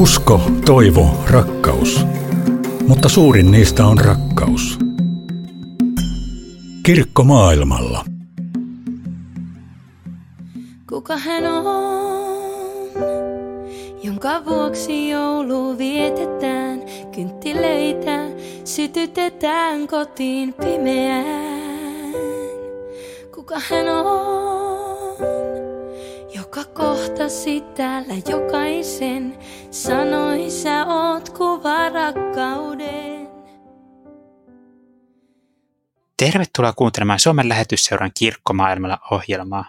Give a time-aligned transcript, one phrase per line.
[0.00, 2.06] Usko, toivo, rakkaus.
[2.88, 4.78] Mutta suurin niistä on rakkaus.
[6.82, 8.04] Kirkko maailmalla.
[10.88, 11.64] Kuka hän on,
[14.02, 16.82] jonka vuoksi joulu vietetään,
[17.14, 18.26] kynttilöitä
[18.64, 22.14] sytytetään kotiin pimeään.
[23.34, 24.29] Kuka hän on,
[27.30, 29.38] kohtasi täällä jokaisen,
[29.70, 33.28] sanoi sä oot kuva rakkauden.
[36.16, 39.64] Tervetuloa kuuntelemaan Suomen lähetysseuran Kirkkomaailmalla ohjelmaa.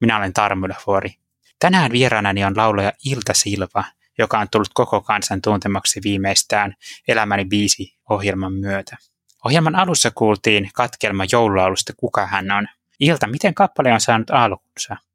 [0.00, 1.14] Minä olen Tarmo Lefori.
[1.58, 3.84] Tänään vieraanani on laulaja Ilta Silva,
[4.18, 6.74] joka on tullut koko kansan tuntemaksi viimeistään
[7.08, 8.96] Elämäni biisi ohjelman myötä.
[9.44, 12.66] Ohjelman alussa kuultiin katkelma joululaulusta Kuka hän on.
[13.00, 15.07] Ilta, miten kappale on saanut alkunsa?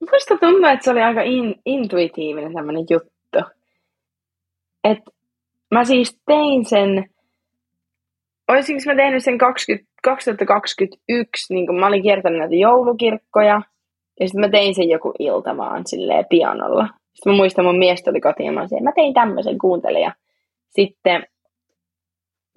[0.00, 3.52] Musta tuntuu, että se oli aika in, intuitiivinen tämmöinen juttu.
[4.84, 4.98] Et
[5.70, 7.10] mä siis tein sen,
[8.48, 13.62] olisinko mä tehnyt sen 20, 2021, niin kun mä olin kiertänyt näitä joulukirkkoja,
[14.20, 16.88] ja sitten mä tein sen joku ilta vaan silleen pianolla.
[17.12, 20.00] Sitten mä muistan, mun mies tuli kotiin ja mä, mä tein tämmöisen, kuuntele.
[20.00, 20.12] Ja
[20.70, 21.26] sitten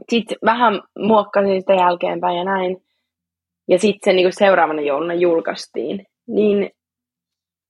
[0.09, 2.78] sit vähän muokkasin sitä jälkeenpäin ja näin.
[3.67, 6.05] Ja sitten se niin seuraavana jouluna julkaistiin.
[6.28, 6.72] Niin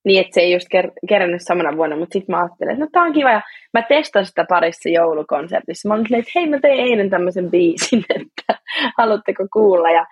[0.04, 2.88] niin että se ei just ker- kerännyt samana vuonna, mutta sitten mä ajattelin, että no
[2.92, 3.40] tää on kiva, ja
[3.74, 5.88] mä testasin sitä parissa joulukonsertissa.
[5.88, 8.62] Mä olin että hei mä tein eilen tämmöisen biisin, että
[8.98, 10.06] haluatteko kuulla, ja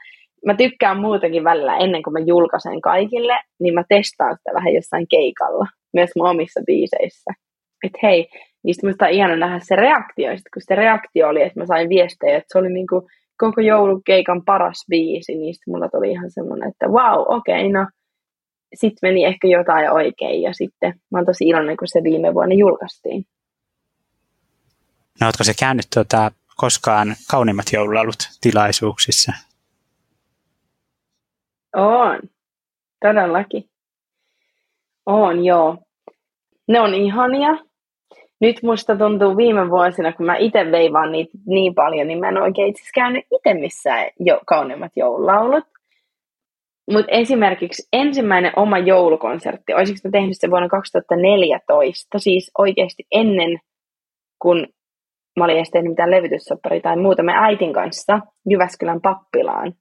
[0.47, 5.07] mä tykkään muutenkin välillä ennen kuin mä julkaisen kaikille, niin mä testaan sitä vähän jossain
[5.11, 7.31] keikalla, myös mun omissa biiseissä.
[7.85, 8.29] Että hei,
[8.65, 11.89] niistä musta on ihana nähdä se reaktio, sit kun se reaktio oli, että mä sain
[11.89, 16.87] viestejä, että se oli niinku koko joulukeikan paras biisi, niin mulla tuli ihan semmoinen, että
[16.87, 17.87] wow, okei, okay, no
[18.75, 22.55] sitten meni ehkä jotain oikein ja sitten mä oon tosi iloinen, kun se viime vuonna
[22.55, 23.25] julkaistiin.
[25.21, 29.33] No ootko se käynyt tuota, koskaan kauniimmat joululaulut tilaisuuksissa?
[31.77, 32.21] On,
[33.01, 33.65] todellakin.
[35.07, 35.77] On, joo.
[36.69, 37.51] Ne on ihania.
[38.41, 42.43] Nyt musta tuntuu viime vuosina, kun mä itse veivaan niitä niin paljon, niin mä en
[42.43, 45.65] oikein itse käynyt itse missään jo, kauniimmat joululaulut.
[46.91, 53.59] Mutta esimerkiksi ensimmäinen oma joulukonsertti, olisiko mä tehnyt se vuonna 2014, siis oikeasti ennen
[54.43, 54.67] kun
[55.39, 58.21] mä olin edes tehnyt mitään levytyssopparia tai muuta, me äitin kanssa
[58.51, 59.73] Jyväskylän pappilaan.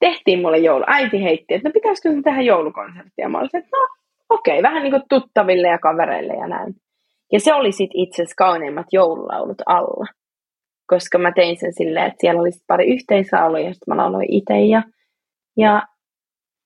[0.00, 0.84] Tehtiin mulle joulu.
[0.86, 3.20] Äiti heitti, että no pitäisikö se tehdä joulukonsertti?
[3.22, 3.88] Ja mä olin, että no
[4.28, 6.74] okei, okay, vähän niin kuin tuttaville ja kavereille ja näin.
[7.32, 10.06] Ja se oli sitten itse asiassa kauneimmat joululaulut alla.
[10.86, 14.60] Koska mä tein sen silleen, että siellä oli pari yhteislauluja, ja sitten mä lauloin itse
[14.60, 14.82] ja
[15.56, 15.82] ja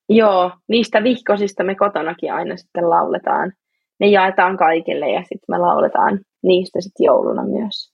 [0.09, 3.53] joo, niistä vihkosista me kotonakin aina sitten lauletaan.
[4.01, 7.93] Ne jaetaan kaikille ja sitten me lauletaan niistä sitten jouluna myös.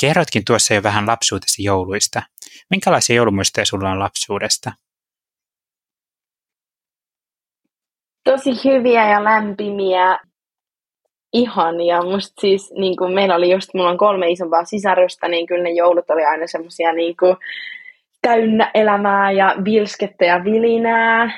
[0.00, 2.22] Kerrotkin tuossa jo vähän lapsuutesi jouluista.
[2.70, 4.72] Minkälaisia joulumuistoja sulla on lapsuudesta?
[8.24, 10.18] Tosi hyviä ja lämpimiä,
[11.32, 12.02] ihania.
[12.02, 15.70] Musta siis, niin kuin meillä oli just, mulla on kolme isompaa sisarusta, niin kyllä ne
[15.70, 17.36] joulut oli aina semmoisia niin kuin,
[18.26, 21.30] täynnä elämää ja vilskettä ja vilinää.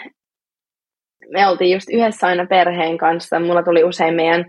[1.32, 3.41] Me oltiin just yhdessä aina perheen kanssa.
[3.41, 4.44] Mulla tuli usein meidän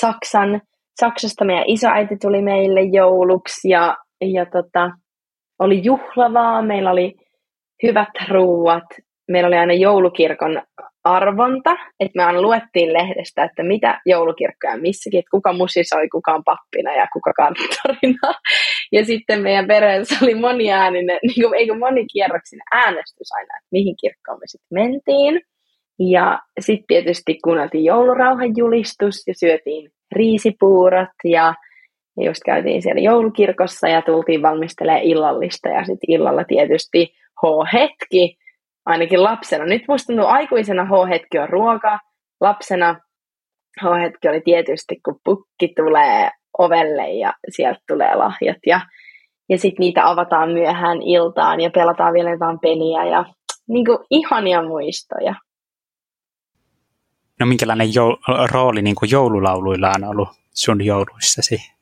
[0.00, 0.60] Saksan,
[1.00, 4.90] Saksasta meidän isoäiti tuli meille jouluksi ja, ja tota,
[5.58, 6.62] oli juhlavaa.
[6.62, 7.14] Meillä oli
[7.82, 8.88] hyvät ruuat.
[9.28, 10.62] Meillä oli aina joulukirkon
[11.04, 16.44] arvonta, että me aina luettiin lehdestä, että mitä joulukirkkoja missäkin, että kuka musisoi, kuka on
[16.44, 18.34] pappina ja kuka kanttorina.
[18.92, 24.38] Ja sitten meidän perheessä oli moniääninen, niin kuin, eikö monikierroksin äänestys aina, että mihin kirkkoon
[24.38, 25.40] me sitten mentiin.
[25.98, 31.54] Ja sitten tietysti kuunneltiin joulurauhan julistus ja syötiin riisipuurot ja
[32.16, 38.36] ja just käytiin siellä joulukirkossa ja tultiin valmistelemaan illallista ja sitten illalla tietysti H-hetki,
[38.86, 39.64] ainakin lapsena.
[39.64, 41.98] Nyt musta tuntuu aikuisena H-hetki on ruoka,
[42.40, 43.00] lapsena
[43.80, 48.80] H-hetki oli tietysti, kun pukki tulee ovelle ja sieltä tulee lahjat ja,
[49.48, 53.24] ja sitten niitä avataan myöhään iltaan ja pelataan vielä jotain peliä ja
[53.68, 55.34] niin kuin ihania muistoja.
[57.40, 61.74] No minkälainen jou- rooli niin kuin joululauluilla on ollut sun jouluissasi?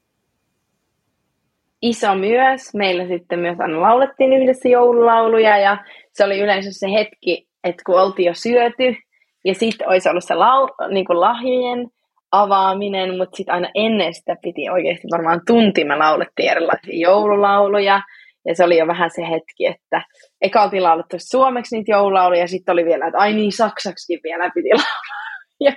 [1.83, 2.75] Iso myös.
[2.75, 8.01] Meillä sitten myös aina laulettiin yhdessä joululauluja ja se oli yleensä se hetki, että kun
[8.01, 8.97] oltiin jo syöty
[9.45, 11.89] ja sitten olisi ollut se lau- niin kuin lahjojen
[12.33, 18.03] avaaminen, mutta sitten aina ennen sitä piti oikeasti varmaan tunti, me laulettiin erilaisia joululauluja,
[18.47, 20.03] ja se oli jo vähän se hetki, että
[20.41, 24.51] eka oltiin laulettu suomeksi niitä joululauluja, ja sitten oli vielä, että ai niin, saksaksikin vielä
[24.55, 25.33] piti laulaa.
[25.61, 25.73] ja,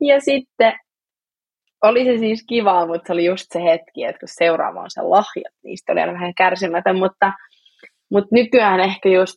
[0.00, 0.72] ja sitten
[1.82, 5.02] oli se siis kivaa, mutta se oli just se hetki, että kun seuraava on se
[5.02, 7.32] lahjat, niistä oli vähän kärsimätön, mutta,
[8.10, 9.36] mutta nykyään ehkä just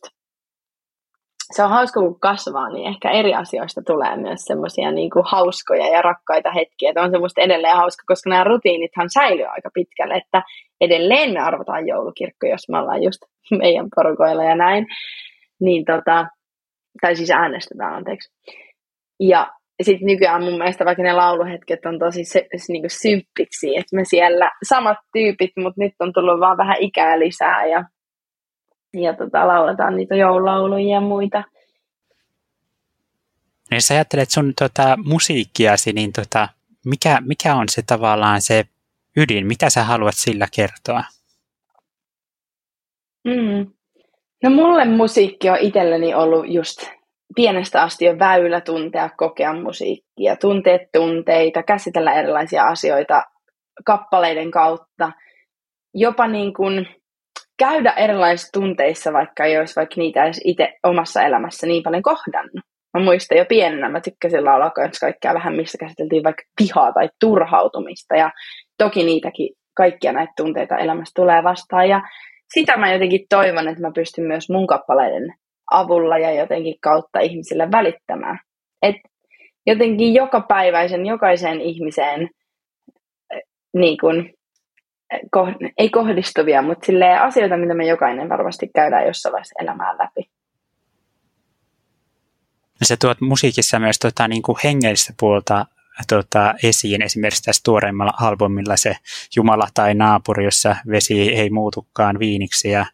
[1.52, 6.02] se on hauska, kun kasvaa, niin ehkä eri asioista tulee myös semmoisia niin hauskoja ja
[6.02, 6.90] rakkaita hetkiä.
[6.90, 10.42] Että on semmoista edelleen hauska, koska nämä rutiinithan säilyy aika pitkälle, että
[10.80, 13.18] edelleen me arvotaan joulukirkko, jos me ollaan just
[13.58, 14.86] meidän porukoilla ja näin.
[15.60, 16.26] Niin tota,
[17.00, 18.32] tai siis äänestetään, anteeksi.
[19.20, 19.52] Ja
[19.82, 24.04] sitten nykyään mun mielestä vaikka ne lauluhetket on tosi se, se, niin symppiksi, että me
[24.04, 27.84] siellä samat tyypit, mutta nyt on tullut vaan vähän ikää lisää ja
[28.92, 31.44] ja tota, lauletaan niitä joululauluja ja muita.
[33.70, 36.48] No jos ajattelet sun tota, musiikkiasi, niin tota,
[36.86, 38.64] mikä, mikä on se tavallaan se
[39.16, 39.46] ydin?
[39.46, 41.04] Mitä sä haluat sillä kertoa?
[43.24, 43.72] Mm.
[44.42, 46.90] No mulle musiikki on itselleni ollut just
[47.34, 53.24] pienestä asti jo väylä tuntea, kokea musiikkia, tuntea tunteita, käsitellä erilaisia asioita
[53.86, 55.12] kappaleiden kautta.
[55.94, 57.01] Jopa niin kuin
[57.62, 62.64] käydä erilaisissa tunteissa, vaikka ei olisi vaikka niitä edes itse omassa elämässä niin paljon kohdannut.
[62.98, 68.16] Mä muistan jo pienenä, mä tykkäsin laulaa kaikkea vähän, missä käsiteltiin vaikka vihaa tai turhautumista.
[68.16, 68.30] Ja
[68.78, 71.88] toki niitäkin, kaikkia näitä tunteita elämässä tulee vastaan.
[71.88, 72.02] Ja
[72.54, 75.34] sitä mä jotenkin toivon, että mä pystyn myös mun kappaleiden
[75.72, 78.38] avulla ja jotenkin kautta ihmisille välittämään.
[78.82, 78.96] Et
[79.66, 82.28] jotenkin joka päiväisen, jokaiseen ihmiseen
[83.74, 84.30] niin kun,
[85.78, 86.86] ei kohdistuvia, mutta
[87.20, 90.30] asioita, mitä me jokainen varmasti käydään jossain vaiheessa elämään läpi.
[92.82, 95.66] Sä tuot musiikissa myös tota, niin kuin hengellistä puolta
[96.08, 98.96] tota, esiin, esimerkiksi tässä tuoreimmalla albumilla se
[99.36, 102.86] Jumala tai naapuri, jossa vesi ei muutukaan viiniksi, ja,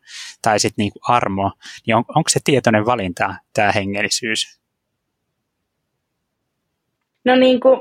[0.43, 1.53] tai sitten niin armo,
[1.87, 4.61] niin on, onko se tietoinen valinta, tämä hengellisyys?
[7.25, 7.81] No niin kuin,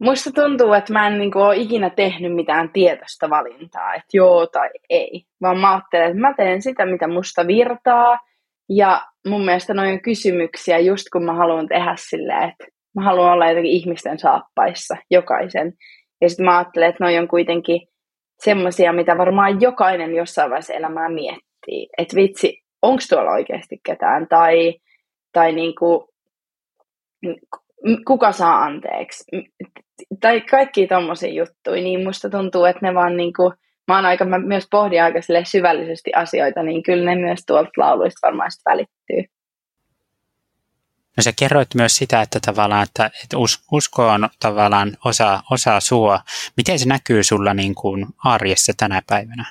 [0.00, 4.46] Musta tuntuu, että mä en niin kuin, ole ikinä tehnyt mitään tietoista valintaa, että joo
[4.46, 8.18] tai ei, vaan mä ajattelen, että mä teen sitä, mitä musta virtaa,
[8.68, 12.64] ja mun mielestä noin kysymyksiä, just kun mä haluan tehdä silleen, että
[12.94, 15.72] mä haluan olla jotenkin ihmisten saappaissa, jokaisen.
[16.20, 17.88] Ja sitten mä ajattelen, että noin on kuitenkin
[18.38, 21.88] semmoisia, mitä varmaan jokainen jossain vaiheessa elämää miettii.
[21.98, 24.28] Että vitsi, onko tuolla oikeasti ketään?
[24.28, 24.74] Tai,
[25.32, 26.08] tai niin kuin,
[28.06, 29.24] kuka saa anteeksi?
[30.20, 33.52] tai kaikki tommosia juttuja, niin musta tuntuu, että ne vaan niinku,
[33.88, 38.26] mä oon aika, mä myös pohdin aika syvällisesti asioita, niin kyllä ne myös tuolta lauluista
[38.26, 39.24] varmaan välittyy.
[41.16, 43.36] No sä kerroit myös sitä, että tavallaan, että, että
[43.72, 46.20] usko on tavallaan osa, osa sua.
[46.56, 49.44] Miten se näkyy sulla niin kuin arjessa tänä päivänä?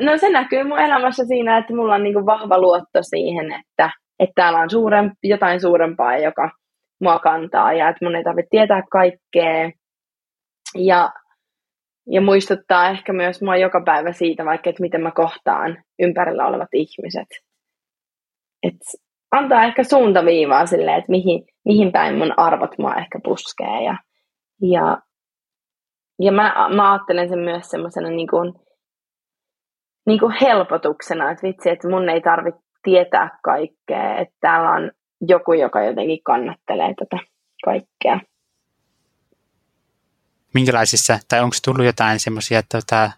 [0.00, 3.90] No se näkyy mun elämässä siinä, että mulla on niin kuin vahva luotto siihen, että,
[4.18, 6.50] että täällä on suurempi, jotain suurempaa, joka
[7.00, 9.70] mua kantaa ja että mun ei tarvitse tietää kaikkea.
[10.74, 11.12] Ja,
[12.06, 16.68] ja muistuttaa ehkä myös mua joka päivä siitä, vaikka että miten mä kohtaan ympärillä olevat
[16.72, 17.28] ihmiset.
[18.62, 18.76] Et
[19.32, 23.84] antaa ehkä suuntaviivaa silleen, että mihin, mihin päin mun arvot mua ehkä puskee.
[23.84, 23.96] Ja,
[24.62, 24.98] ja,
[26.18, 28.52] ja mä, mä ajattelen sen myös semmoisena niin kuin,
[30.06, 34.90] niin kuin helpotuksena, että vitsi, että mun ei tarvitse tietää kaikkea, että täällä on
[35.28, 37.18] joku, joka jotenkin kannattelee tätä
[37.64, 38.20] kaikkea.
[40.54, 43.10] Minkälaisissa, tai onko tullut jotain semmoisia tota,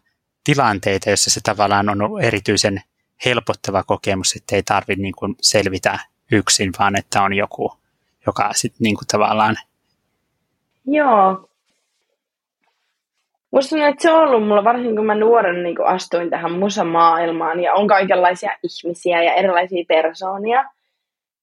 [0.45, 2.81] tilanteita, joissa se tavallaan on ollut erityisen
[3.25, 5.99] helpottava kokemus, että ei tarvitse niin kuin selvitä
[6.33, 7.73] yksin, vaan että on joku,
[8.27, 9.57] joka sitten niin kuin tavallaan...
[10.87, 11.49] Joo.
[13.51, 17.61] Musta on, että se on ollut mulla, varsinkin kun mä nuoren niin astuin tähän musamaailmaan
[17.61, 20.65] ja on kaikenlaisia ihmisiä ja erilaisia persoonia–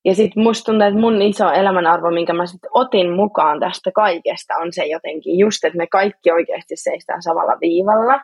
[0.06, 4.54] ja sitten musta tuntuu, että mun iso elämänarvo, minkä mä sitten otin mukaan tästä kaikesta,
[4.62, 8.22] on se jotenkin just, että me kaikki oikeasti seistään samalla viivalla.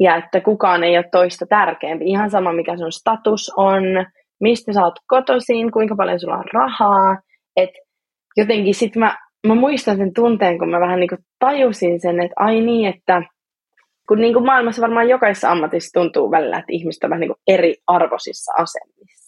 [0.00, 2.04] Ja että kukaan ei ole toista tärkeämpi.
[2.04, 3.82] Ihan sama, mikä sun status on,
[4.40, 7.18] mistä sä oot kotoisin, kuinka paljon sulla on rahaa.
[7.56, 7.78] Että
[8.36, 12.34] jotenkin sitten mä, mä muistan sen tunteen, kun mä vähän niin kuin tajusin sen, että
[12.36, 13.22] ai niin, että
[14.08, 17.42] kun niin kuin maailmassa varmaan jokaisessa ammatissa tuntuu välillä, että ihmiset on vähän niin kuin
[17.46, 19.19] eri arvoisissa asemissa.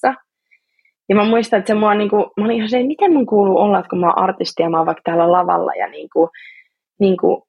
[1.13, 3.79] Ja mä muistan, että se mua niinku, mä olin ihan se, miten mun kuuluu olla,
[3.79, 6.29] että kun mä oon artisti ja mä oon vaikka täällä lavalla ja niinku,
[7.01, 7.47] niinku,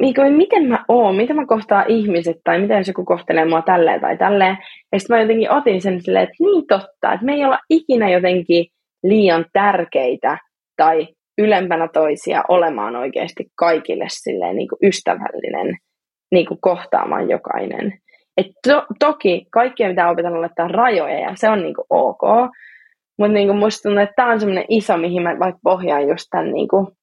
[0.00, 4.00] niinku, miten mä oon, miten mä kohtaan ihmiset tai miten jos joku kohtelee mua tälleen
[4.00, 4.58] tai tälleen.
[4.92, 8.10] Ja sitten mä jotenkin otin sen silleen, että niin totta, että me ei olla ikinä
[8.10, 8.66] jotenkin
[9.02, 10.38] liian tärkeitä
[10.76, 11.06] tai
[11.38, 15.76] ylempänä toisia olemaan oikeasti kaikille silleen niin kuin ystävällinen
[16.32, 17.92] niin kuin kohtaamaan jokainen.
[18.36, 22.50] Et to, toki kaikkien pitää opetella laittaa rajoja ja se on niin kuin ok,
[23.18, 26.52] Mutta niinku musta tuntuu, että tämä on semmoinen iso, mihin mä vaikka pohjaan just tämän,
[26.52, 26.96] niinku,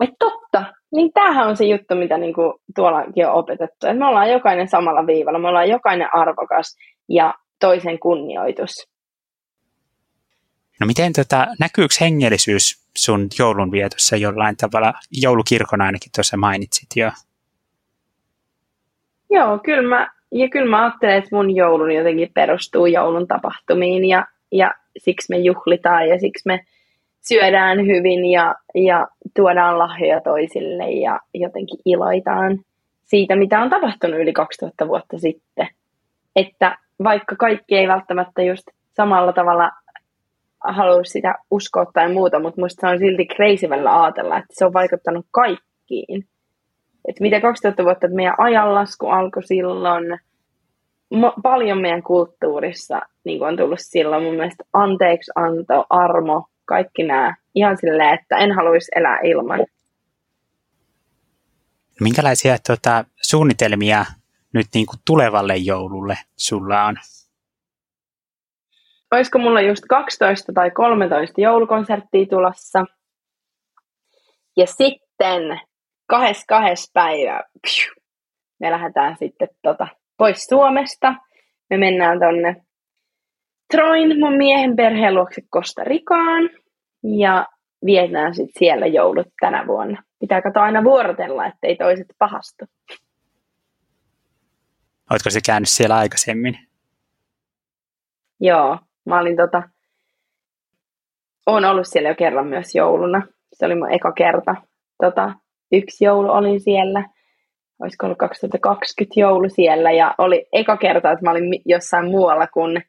[0.00, 3.86] että totta, niin tämähän on se juttu, mitä niinku tuollakin on opetettu.
[3.86, 6.76] Että me ollaan jokainen samalla viivalla, me ollaan jokainen arvokas
[7.08, 8.88] ja toisen kunnioitus.
[10.80, 14.92] No miten tota, näkyykö hengellisyys sun joulunvietossa jollain tavalla?
[15.22, 17.10] Joulukirkon ainakin tuossa mainitsit jo.
[19.30, 24.26] Joo, kyllä mä, ja kyllä mä ajattelen, että mun joulun jotenkin perustuu joulun tapahtumiin ja,
[24.52, 26.60] ja siksi me juhlitaan ja siksi me
[27.20, 32.58] syödään hyvin ja, ja tuodaan lahjoja toisille ja jotenkin iloitaan
[33.04, 35.68] siitä, mitä on tapahtunut yli 2000 vuotta sitten.
[36.36, 39.70] Että vaikka kaikki ei välttämättä just samalla tavalla
[40.64, 44.72] halua sitä uskoa tai muuta, mutta musta se on silti kreisivällä ajatella, että se on
[44.72, 46.26] vaikuttanut kaikkiin.
[47.08, 50.18] Että mitä 2000 vuotta, että meidän ajanlasku alkoi silloin,
[51.42, 57.34] paljon meidän kulttuurissa niin on tullut silloin mun mielestä anteeksi anto, armo, kaikki nämä.
[57.54, 59.66] Ihan silleen, että en haluaisi elää ilman.
[62.00, 64.04] Minkälaisia tuota, suunnitelmia
[64.54, 66.96] nyt niin kuin tulevalle joululle sulla on?
[69.10, 72.84] Olisiko mulla just 12 tai 13 joulukonserttia tulossa.
[74.56, 75.60] Ja sitten
[76.06, 77.44] kahes kahes päivä
[78.60, 81.14] me lähdetään sitten tota, pois Suomesta.
[81.70, 82.68] Me mennään tonne
[83.70, 86.50] Troin mun miehen perheen luokse Costa Ricaan
[87.02, 87.46] ja
[87.86, 90.02] vietään sitten siellä joulut tänä vuonna.
[90.20, 92.64] Pitää katsoa aina vuorotella, ettei toiset pahastu.
[95.10, 96.58] Oletko se käynyt siellä aikaisemmin?
[98.40, 99.62] Joo, mä olin tota,
[101.46, 103.22] oon ollut siellä jo kerran myös jouluna.
[103.52, 104.54] Se oli mun eka kerta.
[105.02, 105.34] Tota,
[105.72, 107.04] yksi joulu olin siellä.
[107.80, 112.82] Olisiko ollut 2020 joulu siellä ja oli eka kerta, että mä olin jossain muualla kuin,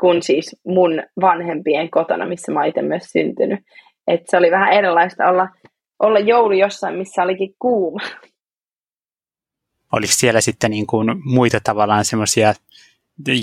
[0.00, 3.60] kuin siis mun vanhempien kotona, missä mä itse myös syntynyt.
[4.06, 5.48] Et se oli vähän erilaista olla,
[5.98, 8.00] olla joulu jossain, missä olikin kuuma.
[9.92, 12.54] Oliko siellä sitten niin kuin muita tavallaan semmoisia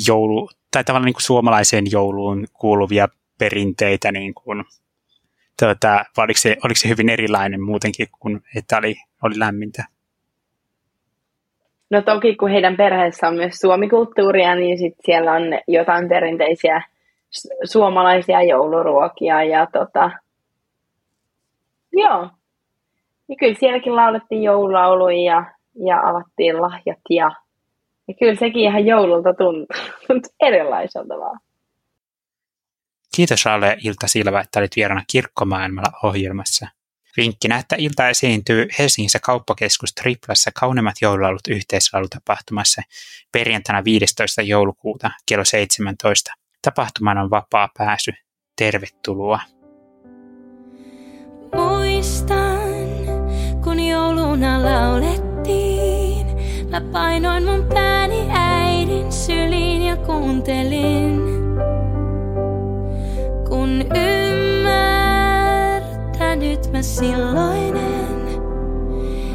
[0.07, 3.07] joulu, tai tavallaan niin kuin suomalaiseen jouluun kuuluvia
[3.39, 4.63] perinteitä, niin kuin,
[5.59, 9.96] tuota, oliko, se, oliko se hyvin erilainen muutenkin kuin, että oli, oli lämmintä?
[11.89, 16.81] No toki kun heidän perheessä on myös suomikulttuuria, niin sit siellä on jotain perinteisiä
[17.63, 20.11] suomalaisia jouluruokia ja tota,
[21.93, 22.29] joo.
[23.29, 25.45] Ja kyllä sielläkin laulettiin joululauluja ja,
[25.85, 27.31] ja avattiin lahjat ja,
[28.07, 29.65] ja kyllä sekin ihan joululta tuntuu,
[30.41, 31.39] erilaiselta vaan.
[33.15, 36.67] Kiitos Ralle Ilta Silva, että olit vieraana Kirkkomaailmalla ohjelmassa.
[37.17, 42.81] Vinkkinä, että ilta esiintyy Helsingissä kauppakeskus Triplassa kauneimmat joululaulut yhteislaulutapahtumassa
[43.31, 44.41] perjantaina 15.
[44.41, 46.33] joulukuuta kello 17.
[46.61, 48.11] Tapahtumaan on vapaa pääsy.
[48.57, 49.39] Tervetuloa.
[51.55, 52.87] Muistan,
[53.63, 56.27] kun jouluna laulettiin,
[56.69, 61.21] mä painoin mun pääni äidin syliin ja kuuntelin.
[63.49, 64.46] Kun ymmärtänyt mä
[66.97, 68.41] silloinen,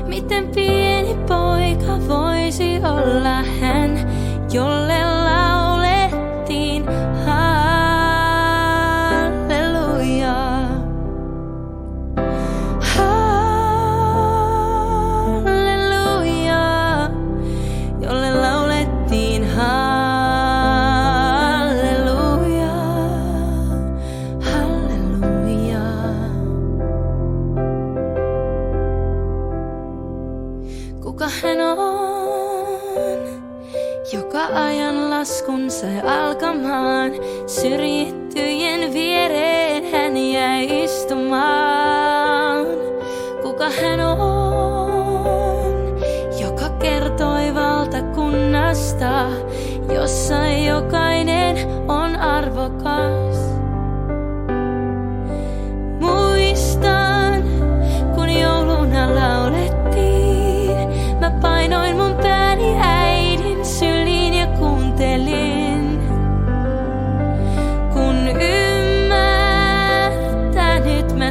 [0.06, 4.10] miten pieni poika voisi olla hän,
[4.52, 5.11] jolle
[37.72, 42.66] syrjittyjen viereen hän jäi istumaan.
[43.42, 45.72] Kuka hän on,
[46.40, 49.26] joka kertoi valtakunnasta,
[49.94, 51.56] jossa jokainen
[51.88, 53.21] on arvokas.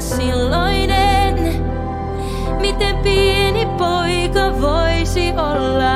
[0.01, 1.65] Silloinen,
[2.59, 5.90] miten pieni poika voisi olla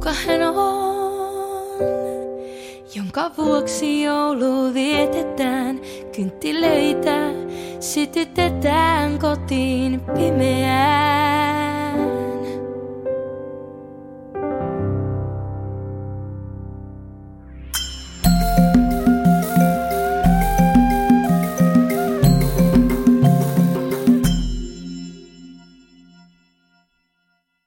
[0.00, 0.56] kuka hän on,
[2.94, 5.80] jonka vuoksi joulu vietetään,
[6.16, 7.30] kynttilöitä
[7.80, 11.19] sytytetään kotiin pimeään.